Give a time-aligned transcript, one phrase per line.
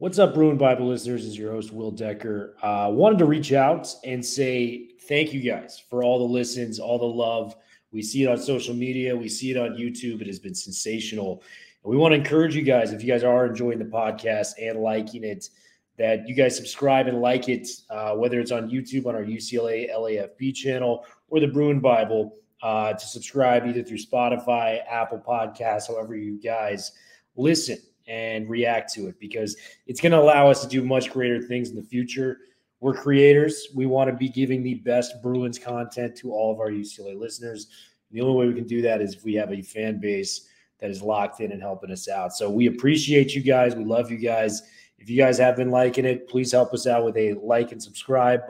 [0.00, 1.24] What's up, Bruin Bible listeners?
[1.24, 2.56] This is your host, Will Decker.
[2.62, 6.98] Uh, wanted to reach out and say thank you guys for all the listens, all
[6.98, 7.54] the love.
[7.92, 10.22] We see it on social media, we see it on YouTube.
[10.22, 11.42] It has been sensational.
[11.84, 14.80] And we want to encourage you guys, if you guys are enjoying the podcast and
[14.80, 15.50] liking it,
[15.98, 19.94] that you guys subscribe and like it, uh, whether it's on YouTube on our UCLA
[19.94, 26.16] LAFB channel or the Bruin Bible, uh, to subscribe either through Spotify, Apple Podcasts, however
[26.16, 26.92] you guys
[27.36, 27.76] listen
[28.10, 29.56] and react to it because
[29.86, 32.38] it's going to allow us to do much greater things in the future.
[32.80, 33.68] We're creators.
[33.72, 37.68] We want to be giving the best Bruins content to all of our UCLA listeners.
[38.10, 40.48] And the only way we can do that is if we have a fan base
[40.80, 42.32] that is locked in and helping us out.
[42.32, 43.76] So we appreciate you guys.
[43.76, 44.62] We love you guys.
[44.98, 47.82] If you guys have been liking it, please help us out with a like and
[47.82, 48.40] subscribe.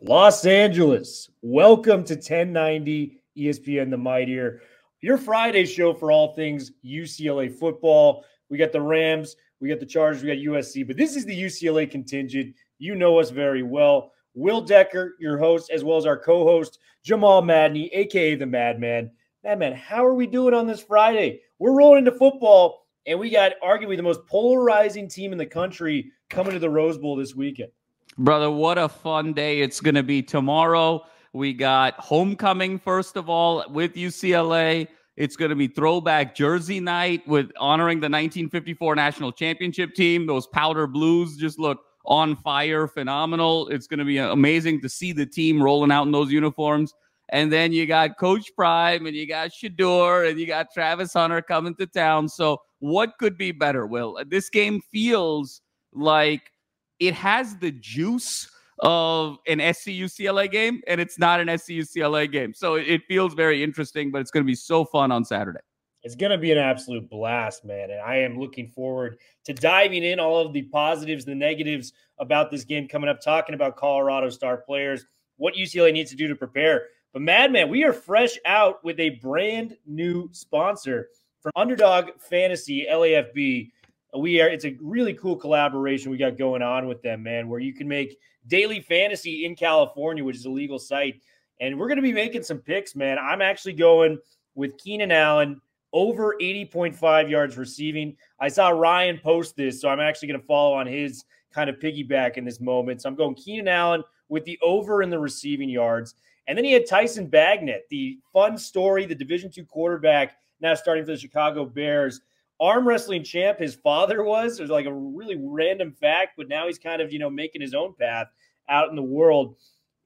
[0.00, 4.60] Los Angeles, welcome to 1090 ESPN The Mightier,
[5.00, 8.24] your Friday show for all things UCLA football.
[8.48, 11.40] We got the Rams, we got the Chargers, we got USC, but this is the
[11.40, 12.54] UCLA contingent.
[12.78, 14.12] You know us very well.
[14.34, 19.10] Will Decker, your host, as well as our co host, Jamal Madney, aka the Madman.
[19.44, 21.40] Madman, how are we doing on this Friday?
[21.58, 26.12] We're rolling into football, and we got arguably the most polarizing team in the country
[26.28, 27.70] coming to the Rose Bowl this weekend.
[28.16, 31.04] Brother, what a fun day it's going to be tomorrow.
[31.38, 34.88] We got homecoming, first of all, with UCLA.
[35.16, 40.26] It's going to be throwback jersey night with honoring the 1954 national championship team.
[40.26, 43.68] Those powder blues just look on fire, phenomenal.
[43.68, 46.92] It's going to be amazing to see the team rolling out in those uniforms.
[47.28, 51.40] And then you got Coach Prime and you got Shedeur and you got Travis Hunter
[51.40, 52.28] coming to town.
[52.28, 54.20] So, what could be better, Will?
[54.26, 55.60] This game feels
[55.92, 56.50] like
[56.98, 58.50] it has the juice
[58.80, 62.54] of an SCUCLA game, and it's not an SCUCLA game.
[62.54, 65.60] So it feels very interesting, but it's going to be so fun on Saturday.
[66.02, 67.90] It's going to be an absolute blast, man.
[67.90, 72.50] And I am looking forward to diving in all of the positives, the negatives about
[72.50, 75.04] this game coming up, talking about Colorado star players,
[75.36, 76.86] what UCLA needs to do to prepare.
[77.12, 81.08] But, Madman, we are fresh out with a brand new sponsor
[81.40, 83.70] from Underdog Fantasy LAFB
[84.16, 87.60] we are it's a really cool collaboration we got going on with them man where
[87.60, 91.20] you can make daily fantasy in california which is a legal site.
[91.60, 93.18] And we're going to be making some picks man.
[93.18, 94.18] I'm actually going
[94.54, 95.60] with keenan allen
[95.92, 98.16] over 80.5 yards receiving.
[98.40, 101.78] I saw ryan post this so i'm actually going to follow on his kind of
[101.78, 103.02] piggyback in this moment.
[103.02, 106.14] So i'm going keenan allen with the over in the receiving yards.
[106.46, 111.04] And then he had tyson bagent the fun story the division two quarterback now starting
[111.04, 112.22] for the chicago bears
[112.60, 114.56] arm wrestling champ his father was.
[114.56, 117.74] There's like a really random fact, but now he's kind of, you know, making his
[117.74, 118.28] own path
[118.68, 119.56] out in the world.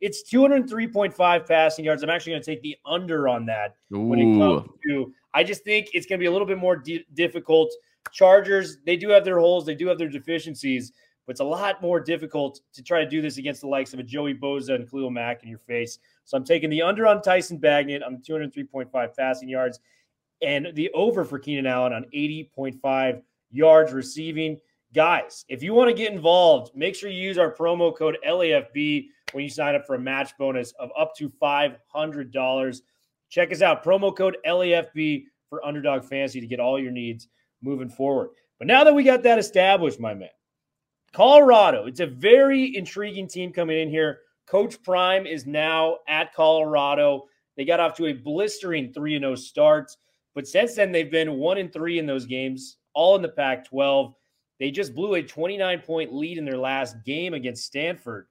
[0.00, 2.02] It's 203.5 passing yards.
[2.02, 4.00] I'm actually going to take the under on that Ooh.
[4.00, 5.12] when it comes to.
[5.34, 7.72] I just think it's going to be a little bit more di- difficult.
[8.10, 10.92] Chargers, they do have their holes, they do have their deficiencies,
[11.24, 14.00] but it's a lot more difficult to try to do this against the likes of
[14.00, 16.00] a Joey Bosa and Khalil Mack in your face.
[16.24, 19.78] So I'm taking the under on Tyson Bagent on 203.5 passing yards
[20.42, 24.58] and the over for Keenan Allen on 80.5 yards receiving.
[24.94, 29.06] Guys, if you want to get involved, make sure you use our promo code LAFB
[29.32, 32.81] when you sign up for a match bonus of up to $500.
[33.31, 37.28] Check us out, promo code LAFB for Underdog Fantasy to get all your needs
[37.62, 38.31] moving forward.
[38.58, 40.28] But now that we got that established, my man,
[41.12, 44.20] Colorado, it's a very intriguing team coming in here.
[44.47, 47.25] Coach Prime is now at Colorado.
[47.56, 49.97] They got off to a blistering 3 0 start.
[50.34, 53.66] But since then, they've been one and three in those games, all in the Pac
[53.66, 54.15] 12.
[54.59, 58.26] They just blew a 29 point lead in their last game against Stanford.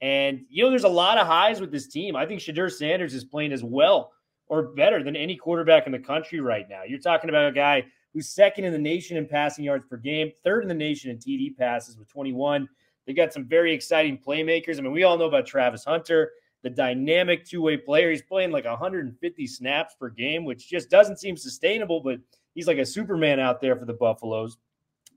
[0.00, 2.16] And, you know, there's a lot of highs with this team.
[2.16, 4.12] I think Shedeur Sanders is playing as well
[4.46, 6.82] or better than any quarterback in the country right now.
[6.86, 10.30] You're talking about a guy who's second in the nation in passing yards per game,
[10.42, 12.68] third in the nation in TD passes with 21.
[13.06, 14.78] They've got some very exciting playmakers.
[14.78, 16.32] I mean, we all know about Travis Hunter
[16.64, 18.10] the dynamic two way player.
[18.10, 22.18] He's playing like 150 snaps per game, which just doesn't seem sustainable, but
[22.54, 24.56] he's like a Superman out there for the Buffaloes.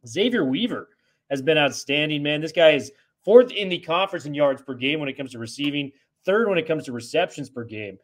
[0.06, 0.90] Xavier Weaver
[1.32, 2.42] has been outstanding, man.
[2.42, 2.92] This guy is
[3.24, 5.92] fourth in the conference in yards per game when it comes to receiving,
[6.26, 7.98] third when it comes to receptions per game.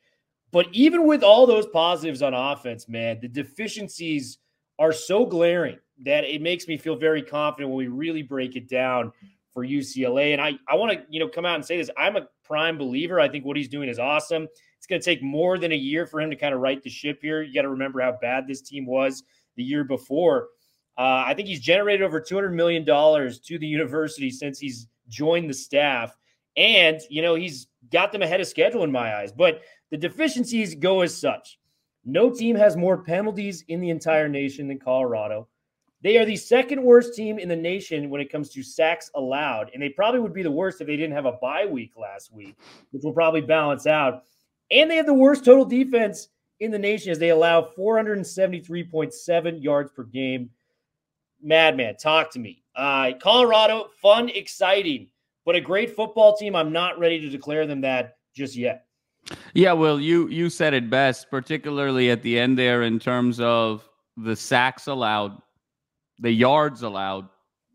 [0.51, 4.37] But even with all those positives on offense, man, the deficiencies
[4.79, 8.69] are so glaring that it makes me feel very confident when we really break it
[8.69, 9.11] down
[9.51, 10.31] for UCLA.
[10.31, 11.89] And I, I want to, you know, come out and say this.
[11.97, 13.19] I'm a prime believer.
[13.19, 14.47] I think what he's doing is awesome.
[14.77, 16.89] It's going to take more than a year for him to kind of right the
[16.89, 17.41] ship here.
[17.41, 19.23] You got to remember how bad this team was
[19.55, 20.47] the year before.
[20.97, 25.53] Uh, I think he's generated over $200 million to the university since he's joined the
[25.53, 26.15] staff.
[26.55, 29.31] And, you know, he's got them ahead of schedule in my eyes.
[29.31, 31.57] But the deficiencies go as such.
[32.05, 35.47] No team has more penalties in the entire nation than Colorado.
[36.03, 39.71] They are the second worst team in the nation when it comes to sacks allowed.
[39.73, 42.33] And they probably would be the worst if they didn't have a bye week last
[42.33, 42.57] week,
[42.91, 44.23] which will probably balance out.
[44.69, 46.27] And they have the worst total defense
[46.59, 50.49] in the nation as they allow 473.7 yards per game.
[51.41, 52.63] Madman, talk to me.
[52.75, 55.07] Uh, Colorado, fun, exciting,
[55.45, 56.55] but a great football team.
[56.55, 58.85] I'm not ready to declare them that just yet.
[59.53, 63.87] Yeah, well, you you said it best, particularly at the end there in terms of
[64.17, 65.41] the sacks allowed,
[66.19, 67.27] the yards allowed,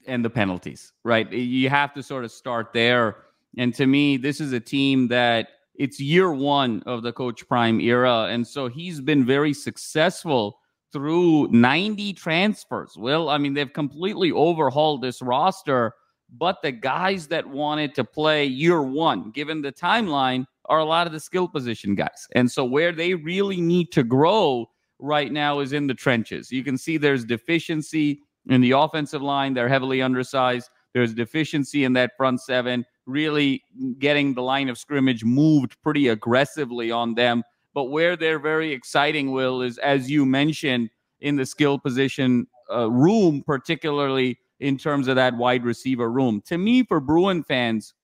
[0.07, 0.93] and the penalties.
[1.05, 3.17] Right, you have to sort of start there.
[3.57, 7.81] And to me, this is a team that it's year one of the Coach Prime
[7.81, 10.59] era, and so he's been very successful
[10.93, 12.95] through 90 transfers.
[12.97, 15.93] Well, I mean, they've completely overhauled this roster,
[16.31, 21.07] but the guys that wanted to play year one, given the timeline, are a lot
[21.07, 22.27] of the skill position guys.
[22.35, 26.51] And so where they really need to grow right now is in the trenches.
[26.51, 30.71] You can see there's deficiency in the offensive line, they're heavily undersized.
[30.95, 33.63] There's deficiency in that front seven, really
[33.99, 37.43] getting the line of scrimmage moved pretty aggressively on them.
[37.75, 40.91] But where they're very exciting, Will, is as you mentioned
[41.21, 46.43] in the skill position uh, room, particularly in terms of that wide receiver room.
[46.47, 47.95] To me, for Bruin fans,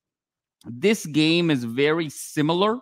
[0.65, 2.79] this game is very similar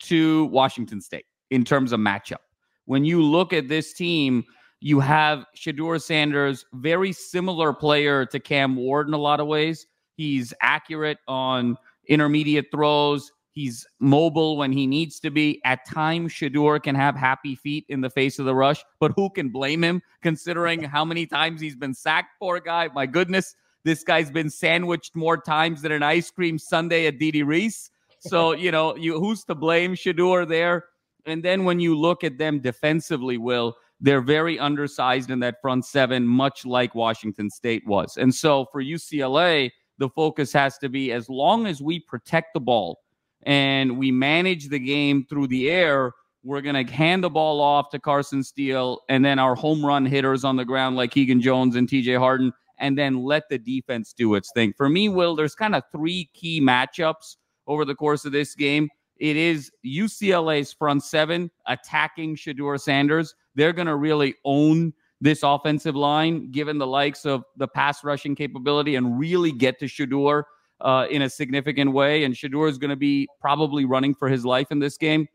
[0.00, 2.42] to Washington State in terms of matchup.
[2.84, 4.44] When you look at this team,
[4.84, 9.86] you have Shedeur Sanders, very similar player to Cam Ward in a lot of ways.
[10.18, 13.32] He's accurate on intermediate throws.
[13.52, 15.62] He's mobile when he needs to be.
[15.64, 19.30] At times, Shedeur can have happy feet in the face of the rush, but who
[19.30, 22.38] can blame him considering how many times he's been sacked?
[22.38, 22.90] Poor guy.
[22.94, 23.56] My goodness.
[23.84, 27.88] This guy's been sandwiched more times than an ice cream sundae at Diddy Riese.
[28.18, 30.84] So, you know, you who's to blame Shedeur there?
[31.24, 35.84] And then when you look at them defensively, Will, they're very undersized in that front
[35.84, 38.16] seven, much like Washington State was.
[38.16, 42.60] And so for UCLA, the focus has to be as long as we protect the
[42.60, 43.00] ball
[43.44, 46.12] and we manage the game through the air,
[46.42, 50.04] we're going to hand the ball off to Carson Steele and then our home run
[50.04, 54.12] hitters on the ground like Keegan Jones and TJ Harden and then let the defense
[54.12, 54.74] do its thing.
[54.76, 57.36] For me, Will, there's kind of three key matchups
[57.66, 58.88] over the course of this game.
[59.18, 63.34] It is UCLA's front seven attacking Shedeur Sanders.
[63.54, 68.34] They're going to really own this offensive line, given the likes of the pass rushing
[68.34, 70.42] capability, and really get to Shedeur
[70.80, 72.24] uh, in a significant way.
[72.24, 75.26] And Shedeur is going to be probably running for his life in this game.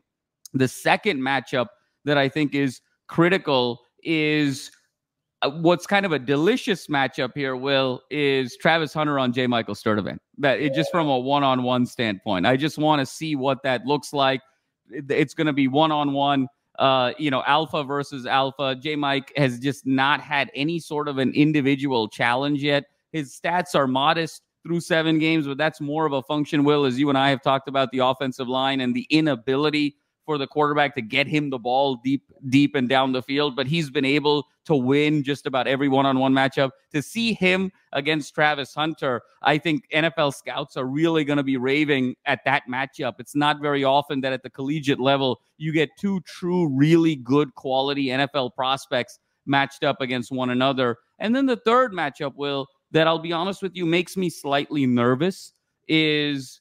[0.52, 1.66] The second matchup
[2.04, 4.70] that I think is critical is
[5.46, 9.46] what's kind of a delicious matchup here, Will, is Travis Hunter on J.
[9.46, 10.18] Michael Sturdivant.
[10.38, 12.46] That it just from a one-on-one standpoint.
[12.46, 14.42] I just want to see what that looks like.
[14.90, 16.48] It's going to be one-on-one.
[16.78, 18.74] Uh, you know, alpha versus alpha.
[18.74, 18.96] J.
[18.96, 22.84] Mike has just not had any sort of an individual challenge yet.
[23.12, 26.98] His stats are modest through seven games, but that's more of a function, Will, as
[26.98, 29.96] you and I have talked about the offensive line and the inability
[30.30, 33.56] for the quarterback to get him the ball deep, deep and down the field.
[33.56, 36.70] But he's been able to win just about every one-on-one matchup.
[36.92, 41.56] To see him against Travis Hunter, I think NFL scouts are really going to be
[41.56, 43.14] raving at that matchup.
[43.18, 47.52] It's not very often that at the collegiate level you get two true, really good
[47.56, 50.98] quality NFL prospects matched up against one another.
[51.18, 54.86] And then the third matchup, will that I'll be honest with you makes me slightly
[54.86, 55.54] nervous
[55.88, 56.60] is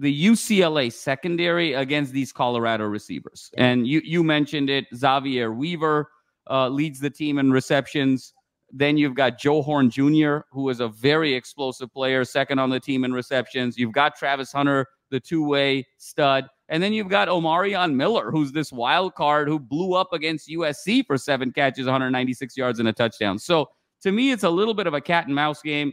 [0.00, 3.50] the UCLA secondary against these Colorado receivers.
[3.56, 6.10] And you you mentioned it, Xavier Weaver
[6.50, 8.32] uh, leads the team in receptions.
[8.72, 12.80] Then you've got Joe Horn Jr., who is a very explosive player, second on the
[12.80, 13.76] team in receptions.
[13.76, 16.46] You've got Travis Hunter, the two-way stud.
[16.68, 21.04] And then you've got Omarion Miller, who's this wild card who blew up against USC
[21.04, 23.40] for seven catches, 196 yards, and a touchdown.
[23.40, 23.68] So
[24.02, 25.92] to me, it's a little bit of a cat and mouse game.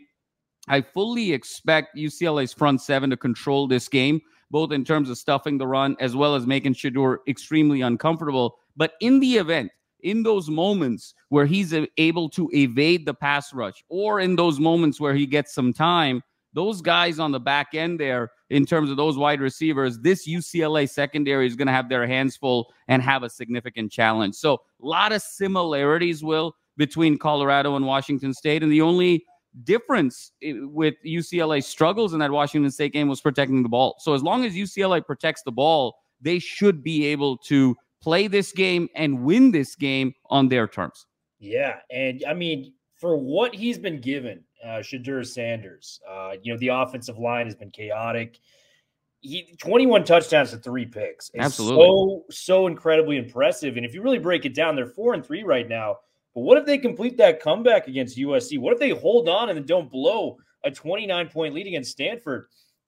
[0.68, 4.22] I fully expect UCLA's front seven to control this game,
[4.52, 8.58] both in terms of stuffing the run as well as making Shedeur extremely uncomfortable.
[8.76, 9.72] But in the event,
[10.02, 15.00] in those moments where he's able to evade the pass rush, or in those moments
[15.00, 16.22] where he gets some time,
[16.54, 20.90] those guys on the back end there, in terms of those wide receivers, this UCLA
[20.90, 24.36] secondary is going to have their hands full and have a significant challenge.
[24.36, 28.64] So, a lot of similarities, Will, between Colorado and Washington State.
[28.64, 29.26] And the only
[29.64, 33.96] difference with UCLA struggles in that Washington State game was protecting the ball.
[34.00, 38.52] So as long as UCLA protects the ball, they should be able to play this
[38.52, 41.06] game and win this game on their terms.
[41.40, 46.60] Yeah, and I mean, for what he's been given, uh, Shedeur Sanders, uh, you know,
[46.60, 48.40] the offensive line has been chaotic.
[49.22, 51.30] He 21 touchdowns to three picks.
[51.34, 51.86] It's Absolutely.
[51.86, 53.78] so so incredibly impressive.
[53.78, 55.98] And if you really break it down, they're four and three right now.
[56.38, 58.60] But what if they complete that comeback against USC?
[58.60, 62.46] What if they hold on and don't blow a 29 point lead against Stanford?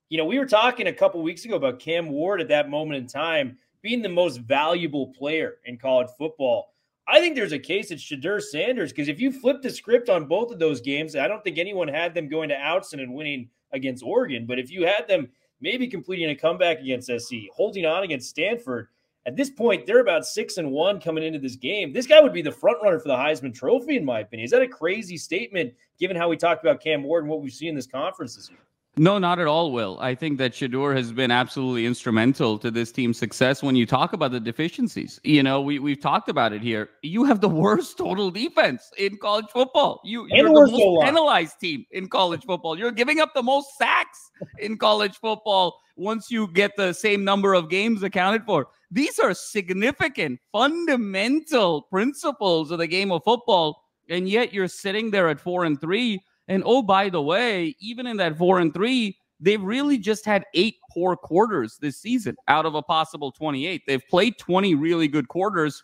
[0.10, 3.01] You know, we were talking a couple weeks ago about Cam Ward at that moment
[3.01, 6.75] in time being the most valuable player in college football.
[7.08, 10.27] I think there's a case at Shedeur Sanders because if you flip the script on
[10.27, 13.50] both of those games, I don't think anyone had them going to Autzen and winning
[13.72, 14.46] against Oregon.
[14.46, 15.27] But if you had them
[15.60, 18.89] maybe completing a comeback against SC, holding on against Stanford,
[19.25, 21.93] at this point they're about six and one coming into this game.
[21.93, 24.45] This guy would be the front runner for the Heisman Trophy, in my opinion.
[24.45, 27.53] Is that a crazy statement given how we talked about Cam Ward and what we've
[27.53, 28.59] seen in this conference this year?
[29.00, 29.98] No, not at all, Will.
[30.01, 34.12] I think that Shedeur has been absolutely instrumental to this team's success when you talk
[34.12, 35.22] about the deficiencies.
[35.24, 36.89] You know, we, we've talked about it here.
[37.01, 40.01] You have the worst total defense in college football.
[40.03, 42.77] You, And you're the most penalized team in college football.
[42.77, 47.53] You're giving up the most sacks in college football once you get the same number
[47.53, 48.68] of games accounted for.
[48.91, 53.86] These are significant, fundamental principles of the game of football.
[54.10, 56.20] And yet you're sitting there at four and three.
[56.50, 60.44] And oh, by the way, even in that four and three, they've really just had
[60.56, 63.84] eight poor quarters this season out of a possible 28.
[63.88, 65.82] They've played 20 really good quarters.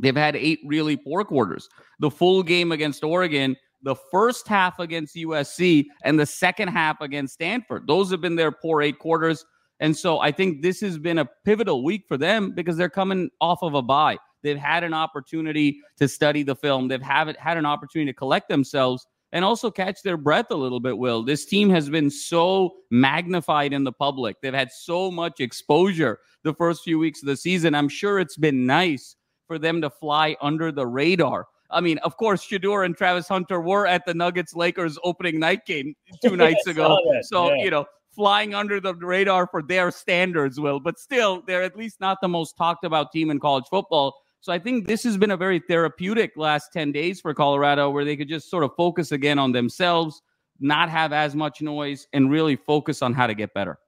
[0.00, 1.68] They've had eight really poor quarters.
[2.00, 7.34] The full game against Oregon, the first half against USC, and the second half against
[7.34, 7.86] Stanford.
[7.86, 9.44] Those have been their poor eight quarters.
[9.80, 13.28] And so I think this has been a pivotal week for them because they're coming
[13.40, 14.16] off of a bye.
[14.42, 16.88] They've had an opportunity to study the film.
[16.88, 20.54] They've have it, had an opportunity to collect themselves and also catch their breath a
[20.54, 21.24] little bit, Will.
[21.24, 24.40] This team has been so magnified in the public.
[24.40, 27.74] They've had so much exposure the first few weeks of the season.
[27.74, 29.16] I'm sure it's been nice
[29.48, 31.48] for them to fly under the radar.
[31.68, 35.66] I mean, of course, Shedeur and Travis Hunter were at the Nuggets Lakers opening night
[35.66, 36.96] game two nights ago.
[37.12, 37.64] that, So, yeah.
[37.64, 42.00] you know, flying under the radar for their standards, Will, but still, they're at least
[42.00, 44.14] not the most talked about team in college football.
[44.44, 48.04] So I think this has been a very therapeutic last 10 days for Colorado where
[48.04, 50.20] they could just sort of focus again on themselves,
[50.60, 53.78] not have as much noise, and really focus on how to get better.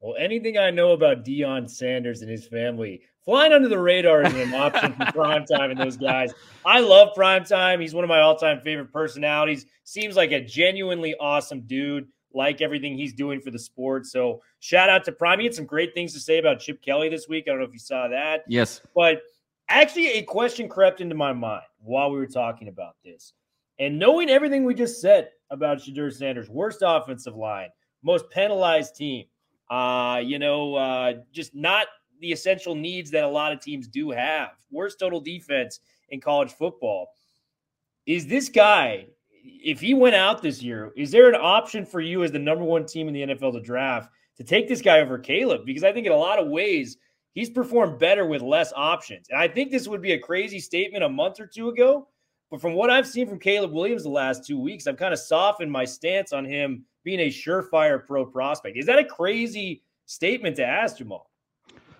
[0.00, 4.32] Well, anything I know about Deion Sanders and his family, flying under the radar is
[4.32, 6.32] an option for primetime and those guys.
[6.64, 7.82] I love primetime.
[7.82, 9.66] He's one of my all-time favorite personalities.
[9.84, 12.08] Seems like a genuinely awesome dude.
[12.32, 14.06] Like everything he's doing for the sport.
[14.06, 15.40] So shout out to Prime.
[15.40, 17.44] He had some great things to say about Chip Kelly this week.
[17.46, 18.44] I don't know if you saw that.
[18.48, 18.80] Yes.
[18.94, 19.20] But
[19.68, 23.32] actually, a question crept into my mind while we were talking about this.
[23.78, 27.68] And knowing everything we just said about Shedeur Sanders, worst offensive line,
[28.02, 29.26] most penalized team,
[29.70, 31.88] uh, you know, uh, just not
[32.20, 36.52] the essential needs that a lot of teams do have, worst total defense in college
[36.52, 37.08] football.
[38.06, 39.06] Is this guy,
[39.42, 42.64] if he went out this year, is there an option for you as the number
[42.64, 45.66] one team in the NFL to draft to take this guy over Caleb?
[45.66, 46.96] Because I think in a lot of ways,
[47.36, 49.28] he's performed better with less options.
[49.30, 52.08] And I think this would be a crazy statement a month or two ago.
[52.50, 55.20] But from what I've seen from Caleb Williams the last two weeks, I've kind of
[55.20, 58.76] softened my stance on him being a surefire pro prospect.
[58.76, 61.30] Is that a crazy statement to ask, Jamal?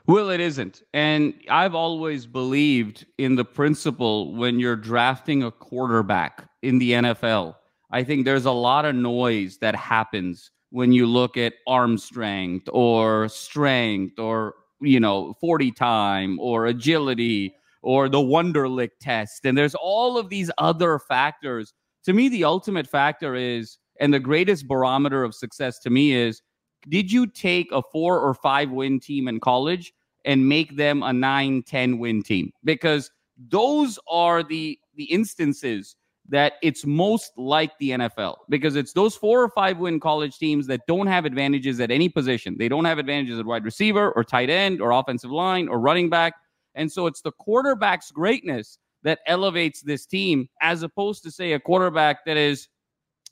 [0.06, 0.82] Well, it isn't.
[0.94, 7.56] And I've always believed in the principle when you're drafting a quarterback in the NFL.
[7.90, 12.68] I think there's a lot of noise that happens when you look at arm strength
[12.72, 19.44] or strength or, you know, 40 time or agility or the Wonderlic test.
[19.44, 21.72] And there's all of these other factors.
[22.04, 26.42] To me, the ultimate factor is, and the greatest barometer of success to me is,
[26.88, 29.92] did you take a four or five win team in college
[30.24, 33.10] and make them a 9 10 win team because
[33.48, 35.96] those are the the instances
[36.28, 40.66] that it's most like the NFL because it's those four or five win college teams
[40.66, 42.56] that don't have advantages at any position.
[42.58, 46.10] They don't have advantages at wide receiver or tight end or offensive line or running
[46.10, 46.34] back.
[46.74, 51.60] And so it's the quarterback's greatness that elevates this team as opposed to say a
[51.60, 52.68] quarterback that is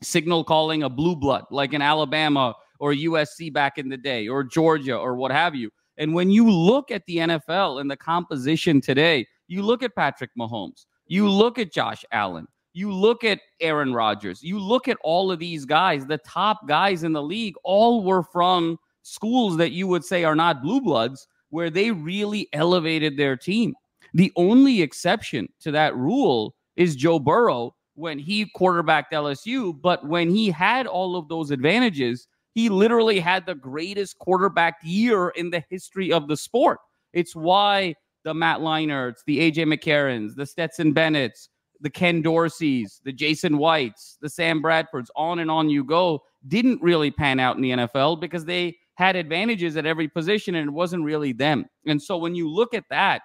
[0.03, 4.45] signal calling a blue blood like in Alabama or USC back in the day or
[4.45, 5.71] Georgia or what have you.
[5.97, 10.31] And when you look at the NFL and the composition today, you look at Patrick
[10.39, 15.31] Mahomes, you look at Josh Allen, you look at Aaron Rodgers, you look at all
[15.31, 19.87] of these guys, the top guys in the league, all were from schools that you
[19.87, 23.75] would say are not blue bloods, where they really elevated their team.
[24.13, 29.81] The only exception to that rule is Joe Burrow when he quarterbacked LSU.
[29.81, 35.29] But when he had all of those advantages, he literally had the greatest quarterback year
[35.31, 36.79] in the history of the sport.
[37.13, 41.49] It's why the Matt Leinarts, the AJ McCarrons, the Stetson Bennett's,
[41.85, 46.81] the Ken Dorseys, the Jason Whites, the Sam Bradfords, on and on you go, didn't
[46.81, 50.73] really pan out in the NFL because they had advantages at every position and it
[50.73, 51.67] wasn't really them.
[51.87, 53.21] And so when you look at that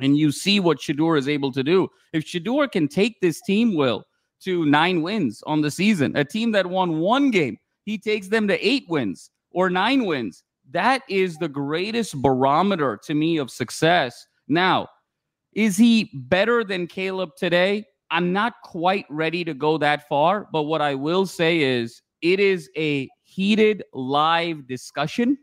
[0.00, 3.76] and you see what Shedeur is able to do, if Shedeur can take this team,
[3.76, 4.04] Will,
[4.40, 8.48] to nine wins on the season, a team that won one game, he takes them
[8.48, 10.42] to eight wins or nine wins.
[10.72, 14.26] That is the greatest barometer to me of success.
[14.48, 14.88] Now,
[15.54, 17.84] is he better than Caleb today?
[18.10, 22.40] I'm not quite ready to go that far, but what I will say is it
[22.40, 25.38] is a heated live discussion.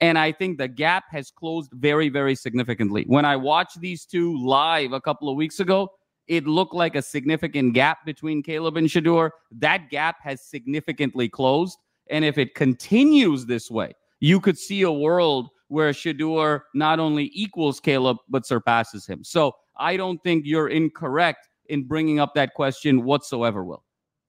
[0.00, 3.04] And I think the gap has closed very, very significantly.
[3.06, 5.88] When I watched these two live a couple of weeks ago,
[6.26, 9.30] it looked like a significant gap between Caleb and Shedeur.
[9.52, 11.78] That gap has significantly closed.
[12.10, 17.30] And if it continues this way, you could see a world where Shedeur not only
[17.34, 19.24] equals Caleb, but surpasses him.
[19.24, 23.82] So I don't think you're incorrect in bringing up that question whatsoever, Will.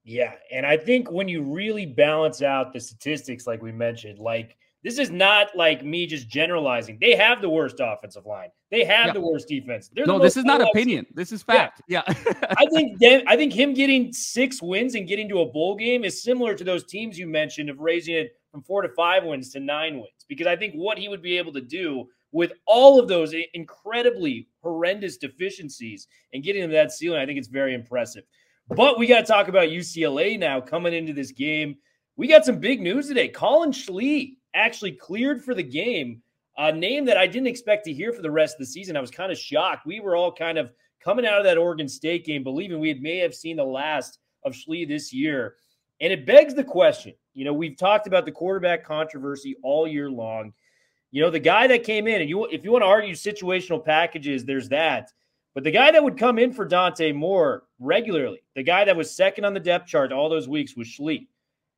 [0.04, 0.34] Yeah.
[0.52, 5.00] And I think when you really balance out the statistics, like we mentioned, like this
[5.00, 6.98] is not like me just generalizing.
[7.02, 8.50] They have the worst offensive line.
[8.72, 9.14] They have Yeah.
[9.14, 9.90] the worst defense.
[9.94, 11.06] They're No, this is not opinion.
[11.14, 11.82] This is fact.
[11.90, 12.04] Yeah.
[12.08, 16.06] I think them, I think him getting six wins and getting to a bowl game
[16.06, 19.52] is similar to those teams you mentioned of raising it from four to five wins
[19.52, 20.17] to nine wins.
[20.28, 24.48] Because I think what he would be able to do with all of those incredibly
[24.62, 28.24] horrendous deficiencies and getting to that ceiling, I think it's very impressive.
[28.70, 31.78] But we got to talk about UCLA now coming into this game.
[32.18, 33.30] We got some big news today.
[33.30, 36.22] Colin Schlee actually cleared for the game,
[36.58, 38.98] a name that I didn't expect to hear for the rest of the season.
[38.98, 39.86] I was kind of shocked.
[39.86, 43.18] We were all kind of coming out of that Oregon State game, believing we may
[43.20, 45.56] have seen the last of Schlee this year.
[46.00, 50.10] And it begs the question you know, we've talked about the quarterback controversy all year
[50.10, 50.54] long.
[51.12, 53.86] You know, the guy that came in, and you if you want to argue situational
[53.86, 55.12] packages, there's that.
[55.54, 59.16] But the guy that would come in for Dante Moore regularly, the guy that was
[59.16, 61.28] second on the depth chart all those weeks was Schlee.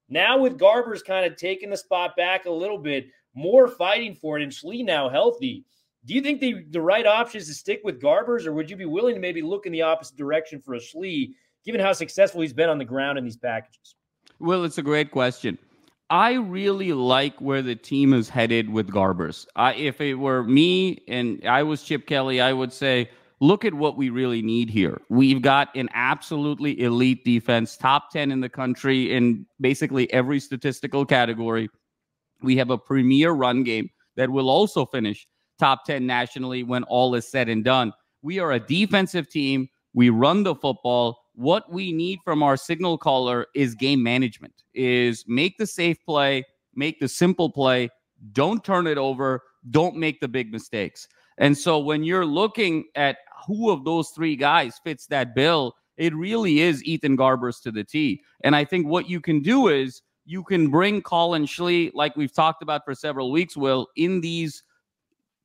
[0.08, 4.40] Now with Garber's kind of taking the spot back a little bit, more fighting for
[4.40, 5.66] it, and Schlee now healthy.
[6.06, 8.78] Do you think the, the right option is to stick with Garbers, or would you
[8.78, 11.34] be willing to maybe look in the opposite direction for a Schlee,
[11.66, 13.96] given how successful he's been on the ground in these packages?
[14.40, 15.58] Well, it's a great question.
[16.10, 19.46] I really like where the team is headed with Garbers.
[19.56, 23.10] I, if it were me and I was Chip Kelly, I would say,
[23.42, 25.02] look at what we really need here.
[25.10, 31.06] We've got an absolutely elite defense, top 10 in the country in basically every statistical
[31.06, 31.70] category.
[32.42, 35.28] We have a premier run game that will also finish
[35.60, 37.94] top 10 nationally when all is said and done.
[38.22, 39.68] We are a defensive team.
[39.94, 41.20] We run the football.
[41.40, 44.54] What we need from our signal caller is game management.
[44.74, 46.44] Is make the safe play,
[46.76, 47.88] make the simple play,
[48.34, 51.08] don't turn it over, don't make the big mistakes.
[51.38, 56.14] And so when you're looking at who of those three guys fits that bill, it
[56.14, 58.22] really is Ethan Garbers to the T.
[58.44, 62.34] And I think what you can do is you can bring Colin Schlee, like we've
[62.34, 64.62] talked about for several weeks, Will, in these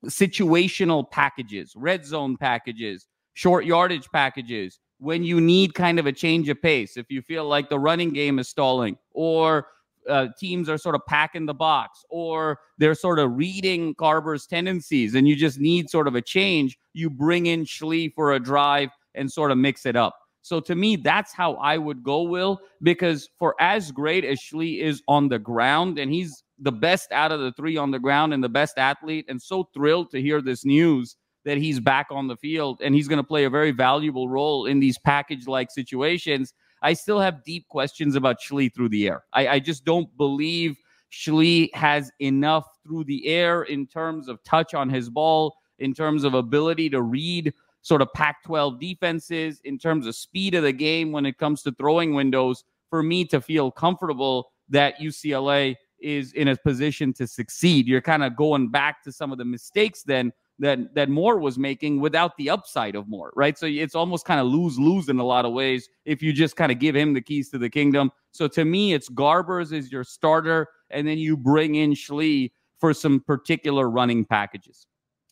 [0.06, 6.48] situational packages, red zone packages, short yardage packages, when you need kind of a change
[6.48, 9.66] of pace, if you feel like the running game is stalling or
[10.08, 15.14] uh, teams are sort of packing the box or they're sort of reading Garbers' tendencies
[15.14, 18.90] and you just need sort of a change, you bring in Schlee for a drive
[19.14, 20.18] and sort of mix it up.
[20.42, 24.82] So to me, that's how I would go, Will, because for as great as Schlee
[24.82, 28.34] is on the ground, and he's the best out of the three on the ground
[28.34, 32.26] and the best athlete, and so thrilled to hear this news that he's back on
[32.26, 35.70] the field and he's going to play a very valuable role in these package like
[35.70, 36.54] situations.
[36.82, 39.24] I still have deep questions about Schlee through the air.
[39.32, 40.76] I, I just don't believe
[41.10, 46.24] Schlee has enough through the air in terms of touch on his ball, in terms
[46.24, 47.52] of ability to read
[47.82, 51.62] sort of Pac 12 defenses, in terms of speed of the game when it comes
[51.62, 57.26] to throwing windows, for me to feel comfortable that UCLA is in a position to
[57.26, 57.86] succeed.
[57.86, 61.58] You're kind of going back to some of the mistakes then that that Moore was
[61.58, 63.58] making without the upside of Moore, right?
[63.58, 66.56] So it's almost kind of lose lose in a lot of ways if you just
[66.56, 68.10] kind of give him the keys to the kingdom.
[68.30, 72.94] So to me, it's Garbers is your starter, and then you bring in Schlee for
[72.94, 74.86] some particular running packages.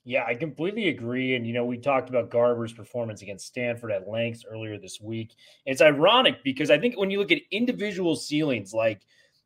[0.04, 1.36] Yeah, I completely agree.
[1.36, 5.36] And, you know, we talked about Garber's performance against Stanford at length earlier this week.
[5.64, 9.02] It's ironic because I think when you look at individual ceilings, like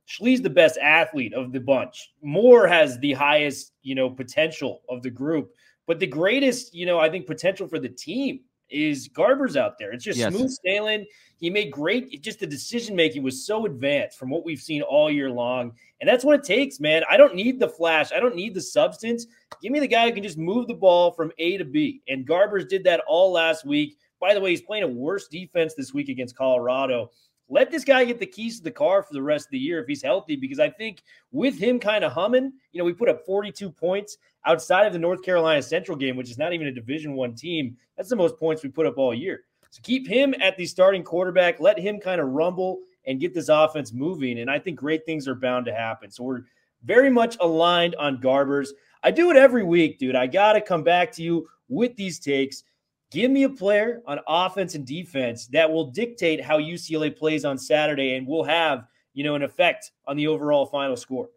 [0.07, 5.03] Schlee's the best athlete of the bunch, Moore has the highest, you know, potential of
[5.03, 5.53] the group,
[5.87, 9.93] but the greatest, you know, I think potential for the team is Garbers out there.
[9.93, 10.35] It's just Yes.
[10.35, 11.07] smooth sailing.
[11.39, 12.21] He made great.
[12.23, 16.09] Just the decision making was so advanced from what we've seen all year long, and
[16.09, 17.03] that's what it takes, man.
[17.11, 18.11] I don't need the flash.
[18.13, 19.27] I don't need the substance.
[19.63, 22.03] Give me the guy who can just move the ball from A to B.
[22.09, 23.99] And Garbers did that all last week.
[24.19, 27.11] By the way, he's playing a worse defense this week against Colorado.
[27.49, 29.81] Let this guy get the keys to the car for the rest of the year
[29.81, 33.09] if he's healthy, because I think with him kind of humming, you know, we put
[33.09, 36.73] up 42 points outside of the North Carolina Central game, which is not even a
[36.73, 37.77] Division One team.
[37.97, 39.45] That's the most points we put up all year.
[39.71, 41.61] So keep him at the starting quarterback.
[41.61, 44.41] Let him kind of rumble and get this offense moving.
[44.41, 46.11] And I think great things are bound to happen.
[46.11, 46.43] So we're
[46.85, 48.69] very much aligned on Garbers.
[49.03, 50.17] I do it every week, dude.
[50.17, 52.65] I got to come back to you with these takes.
[53.13, 57.57] Give me a player on offense and defense that will dictate how UCLA plays on
[57.57, 61.29] Saturday and will have, you know, an effect on the overall final score.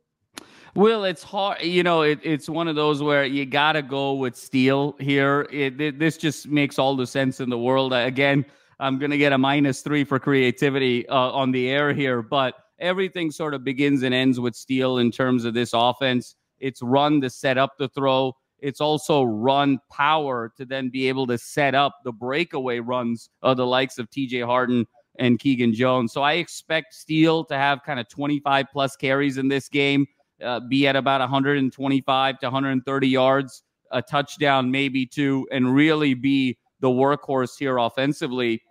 [0.75, 1.61] Will, it's hard.
[1.61, 5.47] You know, it, it's one of those where you got to go with Steele here.
[5.51, 7.93] It, it- this just makes all the sense in the world.
[7.93, 8.45] Again,
[8.79, 12.55] I'm going to get a minus three for creativity uh, on the air here, but
[12.79, 16.35] everything sort of begins and ends with Steele in terms of this offense.
[16.59, 18.35] It's run to set up the throw.
[18.61, 23.57] It's also run power to then be able to set up the breakaway runs of
[23.57, 24.85] the likes of TJ Harden
[25.17, 26.13] and Keegan Jones.
[26.13, 30.07] So I expect Steele to have kind of 25 plus carries in this game
[30.43, 36.57] uh, be at about 125 to 130 yards, a touchdown, maybe two, and really be
[36.79, 38.61] the workhorse here offensively.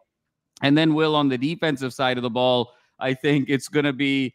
[0.63, 3.93] And then, Will, on the defensive side of the ball, I think it's going to
[3.93, 4.35] be.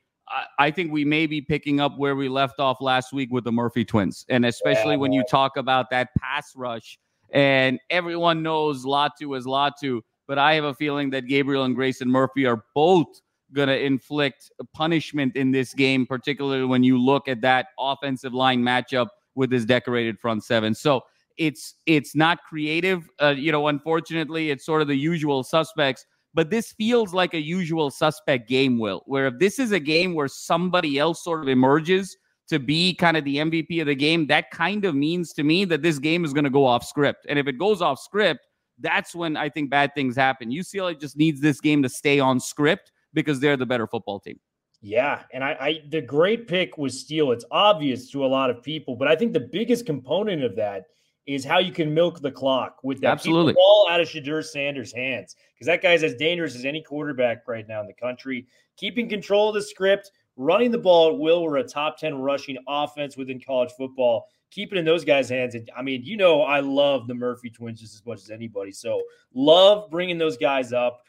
[0.59, 3.51] I- think we may be picking up where we left off last week with the
[3.51, 4.25] Murphy twins.
[4.29, 6.97] And especially when you talk about that pass rush,
[7.31, 12.09] and everyone knows Latu is Latu, but I have a feeling that Gabriel and Grayson
[12.09, 13.07] Murphy are both
[13.53, 18.61] going to inflict punishment in this game, particularly when you look at that offensive line
[18.61, 20.73] matchup with his decorated front seven.
[20.73, 21.01] So
[21.37, 23.09] it's it's not creative.
[23.21, 26.05] Uh, you know, unfortunately, it's sort of the usual suspects.
[26.33, 30.15] But this feels like a usual suspect game, Will, where if this is a game
[30.15, 32.17] where somebody else sort of emerges
[32.47, 35.65] to be kind of the MVP of the game, that kind of means to me
[35.65, 37.25] that this game is going to go off script.
[37.29, 38.47] And if it goes off script,
[38.79, 40.51] that's when I think bad things happen.
[40.51, 44.39] UCLA just needs this game to stay on script because they're the better football team.
[44.81, 47.31] Yeah, and I, I the great pick was Steele.
[47.31, 50.87] It's obvious to a lot of people, but I think the biggest component of that
[51.25, 53.11] is how you can milk the clock with that.
[53.11, 53.53] Absolutely.
[53.53, 57.67] ball out of Shedeur Sanders' hands because that guy's as dangerous as any quarterback right
[57.67, 58.45] now in the country.
[58.75, 61.43] Keeping control of the script, running the ball at will.
[61.43, 64.27] We're a top ten rushing offense within college football.
[64.51, 65.55] Keep it in those guys' hands.
[65.55, 68.71] And I mean, you know, I love the Murphy twins just as much as anybody.
[68.71, 69.01] So
[69.33, 71.01] love bringing those guys up.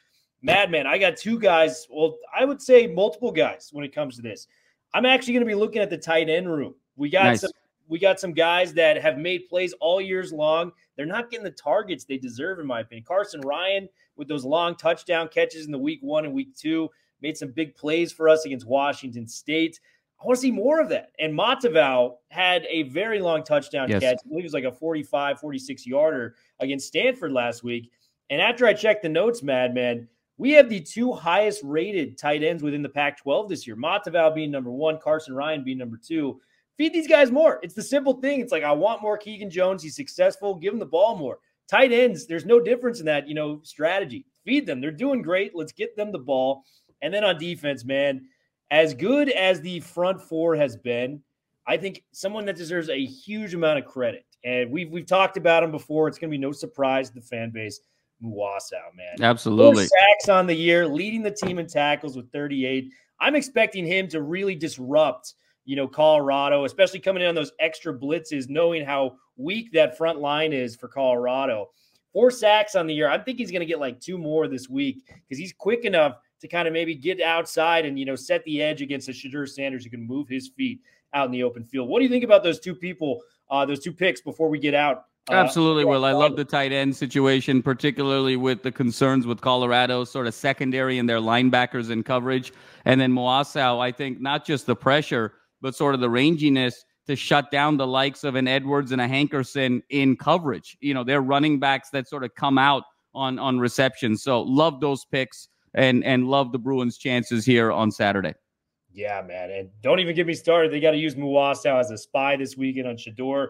[0.43, 1.87] Madman, I got two guys.
[1.91, 4.47] Well, I would say multiple guys when it comes to this.
[4.93, 6.75] I'm actually going to be looking at the tight end room.
[6.97, 7.41] We got Nice.
[7.41, 7.51] some
[7.95, 10.73] we got some guys that have made plays all years long.
[10.97, 13.05] They're not getting the targets they deserve, in my opinion.
[13.07, 16.91] Carsen Ryan with those long touchdown catches in the week one and week two
[17.23, 19.79] made some big plays for us against Washington State.
[20.21, 21.13] I want to see more of that.
[21.21, 24.03] And Matavao had a very long touchdown Yes.
[24.03, 24.19] catch.
[24.25, 27.93] I believe it was like a 45, 46 yarder against Stanford last week.
[28.29, 32.61] And after I checked the notes, Madman, we have the two highest rated tight ends
[32.61, 33.77] within the Pac 12 this year.
[33.77, 36.41] Matavao being number one, Carsen Ryan being number two.
[36.77, 37.61] Feed these guys more.
[37.63, 38.41] It's the simple thing.
[38.41, 39.83] It's like, I want more Keegan Jones.
[39.83, 40.55] He's successful.
[40.57, 41.39] Give him the ball more.
[41.69, 44.27] Tight ends, there's no difference in that, you know, strategy.
[44.45, 44.81] Feed them.
[44.81, 45.55] They're doing great.
[45.55, 46.65] Let's get them the ball.
[47.01, 48.27] And then on defense, man,
[48.71, 51.23] as good as the front four has been,
[51.67, 54.27] I think someone that deserves a huge amount of credit.
[54.45, 56.07] And we've we've talked about him before.
[56.09, 57.81] It's going to be no surprise to the fan base.
[58.23, 59.17] Muasau, man.
[59.17, 59.87] Four Absolutely.
[59.87, 62.91] sacks on the year, leading the team in tackles with 38.
[63.21, 65.35] I'm expecting him to really disrupt,
[65.65, 70.21] you know, Colorado, especially coming in on those extra blitzes, knowing how weak that front
[70.21, 71.71] line is for Colorado.
[72.13, 73.09] Four sacks on the year.
[73.09, 76.17] I think he's going to get like two more this week because he's quick enough
[76.41, 79.49] to kind of maybe get outside and you know set the edge against a Shedeur
[79.49, 80.81] Sanders who can move his feet
[81.13, 81.89] out in the open field.
[81.89, 84.75] What do you think about those two people, uh, those two picks before we get
[84.75, 85.07] out?
[85.31, 86.05] Uh, Absolutely, Will.
[86.05, 90.99] I love the tight end situation, particularly with the concerns with Colorado, sort of secondary
[90.99, 92.53] and their linebackers in coverage.
[92.85, 95.33] And then Muasau, I think not just the pressure,
[95.65, 96.75] but sort of the ranginess
[97.07, 100.77] to shut down the likes of an Edwards and a Hankerson in coverage.
[100.81, 102.83] You know, they're running backs that sort of come out
[103.15, 104.19] on on reception.
[104.19, 108.35] So love those picks and and love the Bruins' chances here on Saturday.
[108.93, 109.51] Yeah, man.
[109.51, 110.71] And don't even get me started.
[110.71, 113.49] They got to use Muasau as a spy this weekend on Shedeur.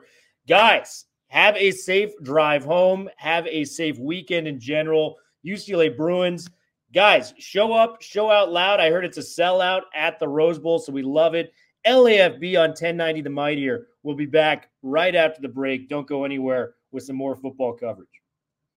[0.48, 3.11] Guys, have a safe drive home.
[3.16, 5.16] Have a safe weekend in general.
[5.44, 6.48] UCLA Bruins.
[6.92, 8.79] Guys, show up, show out loud.
[8.79, 11.53] I heard it's a sellout at the Rose Bowl, so we love it.
[11.87, 13.88] LAFB on 1090 The Mightier.
[14.03, 15.88] We'll be back right after the break.
[15.88, 18.09] Don't go anywhere with some more football coverage.